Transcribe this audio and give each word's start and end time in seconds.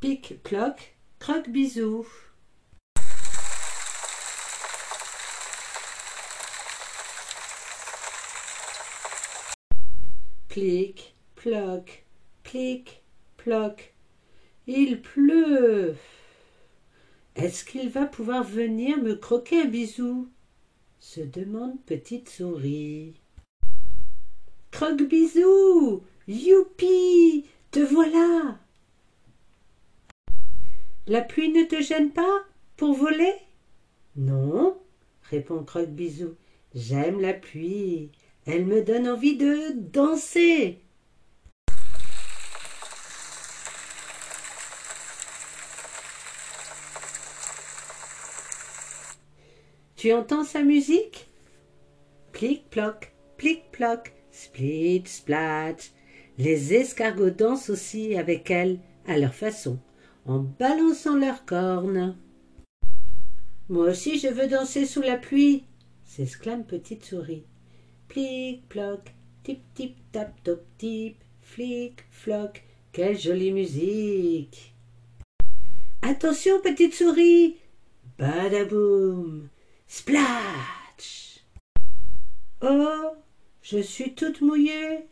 Pic, 0.00 0.40
ploc, 0.44 0.96
croque, 1.18 1.48
bisou. 1.48 2.06
Plic, 10.48 11.16
ploc, 11.34 12.04
plic, 12.44 13.02
ploc. 13.36 13.92
Il 14.68 15.02
pleut. 15.02 15.96
Est-ce 17.34 17.64
qu'il 17.64 17.88
va 17.88 18.06
pouvoir 18.06 18.44
venir 18.44 18.98
me 18.98 19.16
croquer 19.16 19.62
un 19.62 19.64
bisou? 19.64 20.28
se 21.00 21.22
demande 21.22 21.76
Petite 21.86 22.28
Souris. 22.28 23.14
Croque-bisou 24.70 26.04
Youpi 26.28 27.46
Te 27.72 27.80
voilà 27.80 28.60
La 31.08 31.22
pluie 31.22 31.48
ne 31.48 31.64
te 31.64 31.80
gêne 31.80 32.10
pas 32.10 32.44
pour 32.76 32.92
voler? 32.92 33.32
Non, 34.14 34.78
répond 35.30 35.64
Croque-bisou. 35.64 36.36
J'aime 36.74 37.18
la 37.18 37.32
pluie. 37.32 38.12
Elle 38.44 38.66
me 38.66 38.82
donne 38.82 39.08
envie 39.08 39.38
de 39.38 39.72
danser. 39.74 40.80
Tu 49.96 50.12
entends 50.12 50.44
sa 50.44 50.62
musique? 50.62 51.30
Plic-ploc, 52.32 53.14
plic-ploc, 53.38 54.12
split, 54.30 55.04
splat. 55.06 55.76
Les 56.36 56.74
escargots 56.74 57.30
dansent 57.30 57.70
aussi 57.70 58.14
avec 58.14 58.50
elle, 58.50 58.78
à 59.06 59.16
leur 59.16 59.34
façon, 59.34 59.78
en 60.26 60.40
balançant 60.40 61.16
leurs 61.16 61.44
cornes. 61.44 62.16
Moi 63.68 63.90
aussi 63.90 64.18
je 64.18 64.28
veux 64.28 64.46
danser 64.48 64.86
sous 64.86 65.02
la 65.02 65.16
pluie, 65.16 65.64
s'exclame 66.04 66.64
Petite 66.64 67.04
Souris. 67.04 67.44
Plic-ploc, 68.08 69.12
tip-tip-tap-top-tip, 69.42 71.16
flic-floc, 71.42 72.64
quelle 72.92 73.18
jolie 73.18 73.52
musique. 73.52 74.74
Attention, 76.02 76.60
Petite 76.62 76.94
Souris 76.94 77.56
Badaboum 78.18 79.48
Splatch 79.86 81.44
Oh 82.60 83.12
Je 83.62 83.78
suis 83.78 84.14
toute 84.14 84.40
mouillée. 84.40 85.06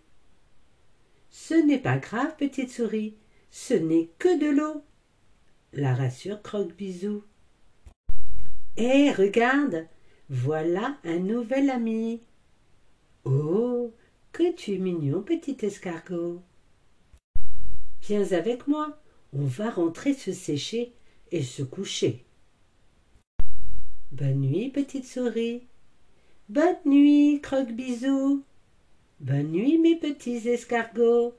Ce 1.30 1.54
n'est 1.54 1.78
pas 1.78 1.98
grave, 1.98 2.34
petite 2.36 2.70
souris, 2.70 3.14
ce 3.50 3.74
n'est 3.74 4.10
que 4.18 4.38
de 4.38 4.46
l'eau. 4.46 4.82
La 5.78 5.94
rassure 5.94 6.40
Croque-Bisou. 6.40 7.22
Eh, 8.78 9.10
regarde, 9.12 9.86
voilà 10.30 10.96
un 11.04 11.18
nouvel 11.18 11.68
ami. 11.68 12.22
Oh, 13.26 13.92
que 14.32 14.54
tu 14.54 14.72
es 14.72 14.78
mignon, 14.78 15.20
petit 15.20 15.58
escargot. 15.60 16.40
Viens 18.00 18.32
avec 18.32 18.66
moi, 18.66 18.98
on 19.34 19.44
va 19.44 19.68
rentrer 19.68 20.14
se 20.14 20.32
sécher 20.32 20.94
et 21.30 21.42
se 21.42 21.62
coucher. 21.62 22.24
Bonne 24.12 24.40
nuit, 24.40 24.70
petite 24.70 25.04
souris. 25.04 25.66
Bonne 26.48 26.78
nuit, 26.86 27.42
croque-bisou. 27.42 28.42
Bonne 29.20 29.48
nuit, 29.48 29.76
mes 29.76 29.96
petits 29.96 30.48
escargots. 30.48 31.34